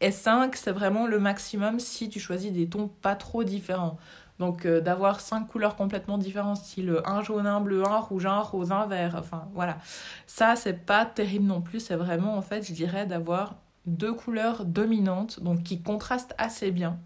Et 0.00 0.12
5, 0.12 0.54
c'est 0.54 0.70
vraiment 0.70 1.08
le 1.08 1.18
maximum 1.18 1.80
si 1.80 2.08
tu 2.08 2.20
choisis 2.20 2.52
des 2.52 2.68
tons 2.68 2.86
pas 2.86 3.16
trop 3.16 3.42
différents. 3.42 3.98
Donc 4.42 4.66
euh, 4.66 4.80
d'avoir 4.80 5.20
cinq 5.20 5.46
couleurs 5.46 5.76
complètement 5.76 6.18
différentes, 6.18 6.56
style 6.56 7.00
un 7.04 7.22
jaune, 7.22 7.46
un 7.46 7.60
bleu, 7.60 7.86
un 7.86 8.00
rouge, 8.00 8.26
un 8.26 8.40
rose, 8.40 8.72
un 8.72 8.86
vert, 8.86 9.14
enfin 9.16 9.48
voilà. 9.54 9.78
Ça, 10.26 10.56
c'est 10.56 10.84
pas 10.84 11.06
terrible 11.06 11.46
non 11.46 11.60
plus, 11.60 11.78
c'est 11.78 11.94
vraiment 11.94 12.36
en 12.36 12.42
fait, 12.42 12.66
je 12.66 12.72
dirais, 12.72 13.06
d'avoir 13.06 13.54
deux 13.86 14.12
couleurs 14.12 14.64
dominantes, 14.64 15.38
donc 15.38 15.62
qui 15.62 15.80
contrastent 15.80 16.34
assez 16.38 16.72
bien. 16.72 16.98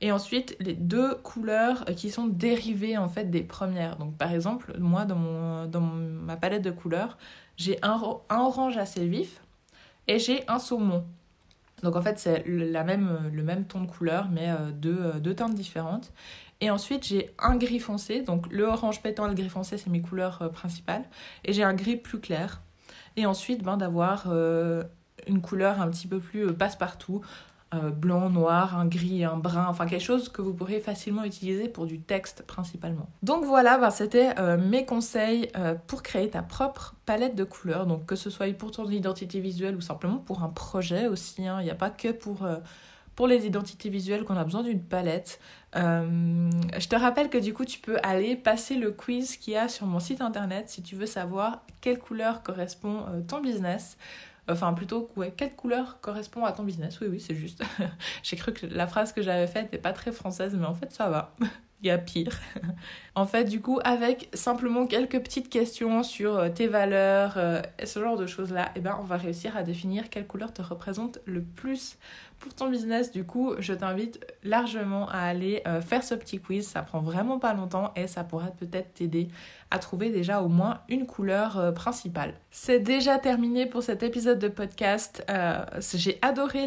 Et 0.00 0.12
ensuite, 0.12 0.56
les 0.60 0.74
deux 0.74 1.16
couleurs 1.16 1.84
qui 1.96 2.10
sont 2.10 2.28
dérivées 2.28 2.96
en 2.96 3.08
fait 3.08 3.28
des 3.28 3.42
premières. 3.42 3.96
Donc 3.96 4.16
par 4.16 4.32
exemple, 4.32 4.72
moi 4.78 5.04
dans, 5.04 5.80
ma 5.80 6.36
palette 6.36 6.62
de 6.62 6.70
couleurs, 6.70 7.18
j'ai 7.56 7.76
un 7.82 8.00
orange 8.30 8.76
assez 8.76 9.04
vif 9.04 9.40
et 10.06 10.20
j'ai 10.20 10.44
un 10.48 10.60
saumon. 10.60 11.04
Donc 11.82 11.96
en 11.96 12.02
fait, 12.02 12.18
c'est 12.18 12.44
même, 12.46 13.30
le 13.32 13.42
même 13.42 13.64
ton 13.64 13.82
de 13.82 13.86
couleur, 13.86 14.28
mais 14.30 14.50
euh, 14.50 14.70
deux, 14.70 14.98
euh, 15.00 15.20
deux 15.20 15.34
teintes 15.34 15.54
différentes. 15.54 16.12
Et 16.62 16.70
ensuite, 16.70 17.04
j'ai 17.04 17.34
un 17.40 17.56
gris 17.56 17.80
foncé. 17.80 18.22
Donc, 18.22 18.46
le 18.52 18.62
orange 18.62 19.02
pétant 19.02 19.26
et 19.26 19.30
le 19.30 19.34
gris 19.34 19.48
foncé, 19.48 19.78
c'est 19.78 19.90
mes 19.90 20.00
couleurs 20.00 20.42
euh, 20.42 20.48
principales. 20.48 21.02
Et 21.44 21.52
j'ai 21.52 21.64
un 21.64 21.74
gris 21.74 21.96
plus 21.96 22.20
clair. 22.20 22.62
Et 23.16 23.26
ensuite, 23.26 23.64
ben, 23.64 23.76
d'avoir 23.76 24.26
euh, 24.28 24.84
une 25.26 25.40
couleur 25.42 25.80
un 25.80 25.90
petit 25.90 26.06
peu 26.06 26.20
plus 26.20 26.52
euh, 27.74 27.90
blanc, 27.90 28.30
noir, 28.30 28.78
un 28.78 28.86
gris, 28.86 29.24
un 29.24 29.36
brun, 29.36 29.66
enfin 29.68 29.86
quelque 29.86 30.04
chose 30.04 30.28
que 30.28 30.42
vous 30.42 30.54
pourrez 30.54 30.80
facilement 30.80 31.24
utiliser 31.24 31.68
pour 31.68 31.86
du 31.86 32.00
texte 32.00 32.44
principalement. 32.46 33.08
Donc 33.22 33.44
voilà, 33.44 33.78
ben, 33.78 33.90
c'était 33.90 34.34
mes 34.58 34.84
conseils 34.84 35.50
pour 35.86 36.02
créer 36.02 36.30
ta 36.30 36.42
propre 36.42 36.94
palette 37.06 37.34
de 37.34 37.44
couleurs, 37.44 37.86
donc 37.86 38.06
que 38.06 38.16
ce 38.16 38.30
soit 38.30 38.52
pour 38.56 38.70
ton 38.70 38.88
identité 38.88 39.40
visuelle 39.40 39.76
ou 39.76 39.80
simplement 39.80 40.18
pour 40.18 40.42
un 40.42 40.48
projet 40.48 41.06
aussi, 41.06 41.46
hein. 41.46 41.58
il 41.60 41.64
n'y 41.64 41.70
a 41.70 41.74
pas 41.74 41.90
que 41.90 42.12
pour 42.12 42.46
pour 43.14 43.26
les 43.26 43.46
identités 43.46 43.90
visuelles 43.90 44.24
qu'on 44.24 44.36
a 44.36 44.44
besoin 44.44 44.62
d'une 44.62 44.82
palette. 44.82 45.38
Euh, 45.76 46.50
je 46.78 46.88
te 46.88 46.96
rappelle 46.96 47.28
que 47.28 47.38
du 47.38 47.52
coup, 47.54 47.64
tu 47.64 47.78
peux 47.78 47.98
aller 48.02 48.36
passer 48.36 48.76
le 48.76 48.90
quiz 48.90 49.36
qu'il 49.36 49.54
y 49.54 49.56
a 49.56 49.68
sur 49.68 49.86
mon 49.86 50.00
site 50.00 50.20
internet 50.20 50.68
si 50.68 50.82
tu 50.82 50.96
veux 50.96 51.06
savoir 51.06 51.62
quelle 51.80 51.98
couleur 51.98 52.42
correspond 52.42 53.04
euh, 53.08 53.20
ton 53.20 53.40
business. 53.40 53.96
Enfin, 54.48 54.72
plutôt, 54.74 55.10
ouais, 55.16 55.32
quelle 55.36 55.54
couleur 55.54 56.00
correspond 56.00 56.44
à 56.44 56.52
ton 56.52 56.64
business? 56.64 57.00
Oui, 57.00 57.06
oui, 57.08 57.20
c'est 57.20 57.34
juste. 57.34 57.62
J'ai 58.22 58.36
cru 58.36 58.52
que 58.52 58.66
la 58.66 58.86
phrase 58.86 59.12
que 59.12 59.22
j'avais 59.22 59.46
faite 59.46 59.72
n'est 59.72 59.78
pas 59.78 59.92
très 59.92 60.12
française, 60.12 60.54
mais 60.56 60.66
en 60.66 60.74
fait, 60.74 60.92
ça 60.92 61.08
va. 61.08 61.34
Y 61.82 61.90
a 61.90 61.98
pire. 61.98 62.38
en 63.14 63.26
fait, 63.26 63.44
du 63.44 63.60
coup, 63.60 63.80
avec 63.84 64.28
simplement 64.34 64.86
quelques 64.86 65.20
petites 65.20 65.48
questions 65.48 66.02
sur 66.02 66.36
euh, 66.36 66.48
tes 66.48 66.66
valeurs, 66.68 67.38
et 67.78 67.86
ce 67.86 68.00
genre 68.00 68.16
de 68.16 68.26
choses-là, 68.26 68.70
eh 68.76 68.80
ben, 68.80 68.96
on 69.00 69.04
va 69.04 69.16
réussir 69.16 69.56
à 69.56 69.62
définir 69.62 70.10
quelle 70.10 70.26
couleur 70.26 70.52
te 70.52 70.62
représente 70.62 71.18
le 71.24 71.42
plus 71.42 71.98
pour 72.42 72.54
ton 72.54 72.68
business, 72.68 73.12
du 73.12 73.24
coup, 73.24 73.54
je 73.60 73.72
t'invite 73.72 74.18
largement 74.42 75.08
à 75.08 75.18
aller 75.18 75.62
euh, 75.68 75.80
faire 75.80 76.02
ce 76.02 76.16
petit 76.16 76.40
quiz. 76.40 76.66
Ça 76.66 76.82
prend 76.82 77.00
vraiment 77.00 77.38
pas 77.38 77.54
longtemps 77.54 77.92
et 77.94 78.08
ça 78.08 78.24
pourra 78.24 78.48
peut-être 78.48 78.94
t'aider 78.94 79.28
à 79.70 79.78
trouver 79.78 80.10
déjà 80.10 80.42
au 80.42 80.48
moins 80.48 80.80
une 80.88 81.06
couleur 81.06 81.56
euh, 81.56 81.70
principale. 81.70 82.34
C'est 82.50 82.80
déjà 82.80 83.18
terminé 83.18 83.66
pour 83.66 83.84
cet 83.84 84.02
épisode 84.02 84.40
de 84.40 84.48
podcast. 84.48 85.24
Euh, 85.30 85.64
j'ai 85.94 86.18
adoré 86.20 86.66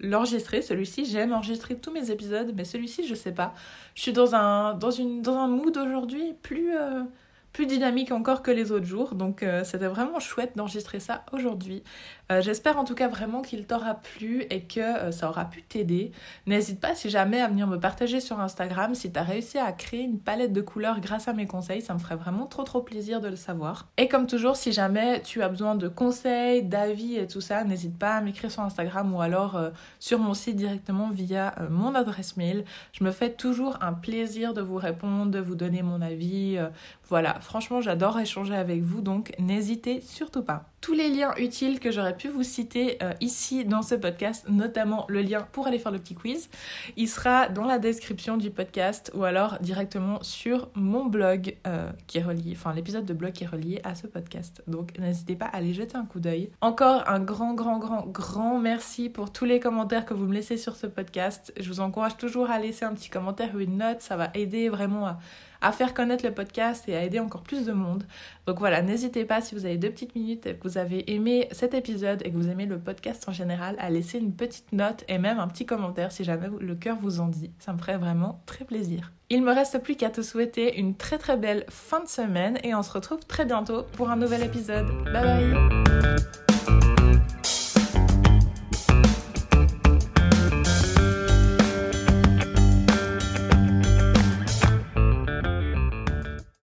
l'enregistrer, 0.00 0.62
celui-ci. 0.62 1.04
J'aime 1.04 1.32
enregistrer 1.32 1.74
tous 1.74 1.92
mes 1.92 2.12
épisodes, 2.12 2.52
mais 2.56 2.64
celui-ci, 2.64 3.06
je 3.06 3.16
sais 3.16 3.32
pas. 3.32 3.52
Je 3.96 4.02
suis 4.02 4.12
dans 4.12 4.36
un, 4.36 4.39
dans 4.40 5.38
un 5.38 5.48
mood 5.48 5.76
aujourd'hui 5.76 6.34
plus 6.42 6.72
plus 7.52 7.66
dynamique 7.66 8.12
encore 8.12 8.42
que 8.42 8.50
les 8.50 8.72
autres 8.72 8.86
jours. 8.86 9.14
Donc 9.14 9.42
euh, 9.42 9.64
c'était 9.64 9.86
vraiment 9.86 10.20
chouette 10.20 10.52
d'enregistrer 10.56 11.00
ça 11.00 11.24
aujourd'hui. 11.32 11.82
Euh, 12.30 12.40
j'espère 12.40 12.78
en 12.78 12.84
tout 12.84 12.94
cas 12.94 13.08
vraiment 13.08 13.42
qu'il 13.42 13.66
t'aura 13.66 13.94
plu 13.94 14.44
et 14.50 14.62
que 14.62 14.80
euh, 14.80 15.10
ça 15.10 15.28
aura 15.28 15.46
pu 15.46 15.62
t'aider. 15.62 16.12
N'hésite 16.46 16.80
pas 16.80 16.94
si 16.94 17.10
jamais 17.10 17.40
à 17.40 17.48
venir 17.48 17.66
me 17.66 17.78
partager 17.78 18.20
sur 18.20 18.38
Instagram 18.40 18.94
si 18.94 19.10
tu 19.10 19.18
as 19.18 19.24
réussi 19.24 19.58
à 19.58 19.72
créer 19.72 20.02
une 20.02 20.18
palette 20.18 20.52
de 20.52 20.60
couleurs 20.60 21.00
grâce 21.00 21.26
à 21.26 21.32
mes 21.32 21.46
conseils. 21.46 21.82
Ça 21.82 21.94
me 21.94 21.98
ferait 21.98 22.16
vraiment 22.16 22.46
trop 22.46 22.62
trop 22.62 22.82
plaisir 22.82 23.20
de 23.20 23.28
le 23.28 23.36
savoir. 23.36 23.88
Et 23.96 24.06
comme 24.06 24.26
toujours, 24.26 24.56
si 24.56 24.72
jamais 24.72 25.20
tu 25.22 25.42
as 25.42 25.48
besoin 25.48 25.74
de 25.74 25.88
conseils, 25.88 26.62
d'avis 26.62 27.16
et 27.16 27.26
tout 27.26 27.40
ça, 27.40 27.64
n'hésite 27.64 27.98
pas 27.98 28.14
à 28.14 28.20
m'écrire 28.20 28.50
sur 28.50 28.62
Instagram 28.62 29.12
ou 29.12 29.20
alors 29.20 29.60
sur 29.98 30.18
mon 30.18 30.34
site 30.34 30.56
directement 30.56 31.10
via 31.10 31.54
mon 31.68 31.94
adresse 31.94 32.36
mail. 32.36 32.64
Je 32.92 33.02
me 33.02 33.10
fais 33.10 33.30
toujours 33.30 33.78
un 33.80 33.92
plaisir 33.92 34.54
de 34.54 34.60
vous 34.60 34.76
répondre, 34.76 35.30
de 35.30 35.40
vous 35.40 35.54
donner 35.56 35.82
mon 35.82 36.00
avis. 36.00 36.58
Voilà, 37.10 37.40
franchement, 37.40 37.80
j'adore 37.80 38.20
échanger 38.20 38.54
avec 38.54 38.82
vous, 38.82 39.00
donc 39.00 39.32
n'hésitez 39.40 40.00
surtout 40.00 40.44
pas. 40.44 40.66
Tous 40.80 40.92
les 40.94 41.10
liens 41.10 41.34
utiles 41.36 41.80
que 41.80 41.90
j'aurais 41.90 42.16
pu 42.16 42.28
vous 42.28 42.44
citer 42.44 42.98
euh, 43.02 43.12
ici 43.20 43.64
dans 43.64 43.82
ce 43.82 43.96
podcast, 43.96 44.46
notamment 44.48 45.06
le 45.08 45.20
lien 45.20 45.46
pour 45.50 45.66
aller 45.66 45.80
faire 45.80 45.90
le 45.90 45.98
petit 45.98 46.14
quiz, 46.14 46.48
il 46.96 47.08
sera 47.08 47.48
dans 47.48 47.64
la 47.64 47.80
description 47.80 48.36
du 48.36 48.50
podcast 48.50 49.10
ou 49.14 49.24
alors 49.24 49.58
directement 49.60 50.22
sur 50.22 50.68
mon 50.74 51.04
blog 51.04 51.56
euh, 51.66 51.90
qui 52.06 52.18
est 52.18 52.22
relié, 52.22 52.52
enfin 52.52 52.72
l'épisode 52.72 53.04
de 53.04 53.12
blog 53.12 53.32
qui 53.32 53.42
est 53.42 53.48
relié 53.48 53.80
à 53.82 53.96
ce 53.96 54.06
podcast. 54.06 54.62
Donc 54.68 54.96
n'hésitez 54.96 55.34
pas 55.34 55.46
à 55.46 55.56
aller 55.56 55.74
jeter 55.74 55.96
un 55.96 56.06
coup 56.06 56.20
d'œil. 56.20 56.50
Encore 56.60 57.08
un 57.08 57.18
grand, 57.18 57.54
grand, 57.54 57.78
grand, 57.78 58.06
grand 58.06 58.60
merci 58.60 59.10
pour 59.10 59.32
tous 59.32 59.44
les 59.44 59.58
commentaires 59.58 60.06
que 60.06 60.14
vous 60.14 60.26
me 60.26 60.34
laissez 60.34 60.56
sur 60.56 60.76
ce 60.76 60.86
podcast. 60.86 61.52
Je 61.58 61.68
vous 61.68 61.80
encourage 61.80 62.16
toujours 62.18 62.50
à 62.50 62.60
laisser 62.60 62.84
un 62.84 62.94
petit 62.94 63.10
commentaire 63.10 63.50
ou 63.56 63.58
une 63.58 63.78
note, 63.78 64.00
ça 64.00 64.16
va 64.16 64.30
aider 64.34 64.68
vraiment 64.68 65.08
à 65.08 65.18
à 65.60 65.72
faire 65.72 65.94
connaître 65.94 66.24
le 66.24 66.32
podcast 66.32 66.88
et 66.88 66.96
à 66.96 67.04
aider 67.04 67.18
encore 67.18 67.42
plus 67.42 67.64
de 67.64 67.72
monde. 67.72 68.04
Donc 68.46 68.58
voilà, 68.58 68.82
n'hésitez 68.82 69.24
pas 69.24 69.40
si 69.40 69.54
vous 69.54 69.64
avez 69.64 69.76
deux 69.76 69.90
petites 69.90 70.14
minutes 70.14 70.46
et 70.46 70.54
que 70.54 70.62
vous 70.62 70.78
avez 70.78 71.12
aimé 71.12 71.48
cet 71.52 71.74
épisode 71.74 72.22
et 72.24 72.30
que 72.30 72.36
vous 72.36 72.48
aimez 72.48 72.66
le 72.66 72.78
podcast 72.78 73.28
en 73.28 73.32
général, 73.32 73.76
à 73.78 73.90
laisser 73.90 74.18
une 74.18 74.34
petite 74.34 74.72
note 74.72 75.04
et 75.08 75.18
même 75.18 75.38
un 75.38 75.48
petit 75.48 75.66
commentaire 75.66 76.12
si 76.12 76.24
jamais 76.24 76.48
le 76.58 76.74
cœur 76.74 76.96
vous 77.00 77.20
en 77.20 77.28
dit. 77.28 77.50
Ça 77.58 77.72
me 77.72 77.78
ferait 77.78 77.98
vraiment 77.98 78.42
très 78.46 78.64
plaisir. 78.64 79.12
Il 79.28 79.42
me 79.42 79.52
reste 79.52 79.80
plus 79.82 79.94
qu'à 79.94 80.10
te 80.10 80.22
souhaiter 80.22 80.78
une 80.78 80.96
très 80.96 81.18
très 81.18 81.36
belle 81.36 81.64
fin 81.68 82.02
de 82.02 82.08
semaine 82.08 82.58
et 82.64 82.74
on 82.74 82.82
se 82.82 82.90
retrouve 82.90 83.20
très 83.26 83.44
bientôt 83.44 83.84
pour 83.92 84.10
un 84.10 84.16
nouvel 84.16 84.42
épisode. 84.42 84.86
Bye 85.04 85.22
bye 85.22 86.49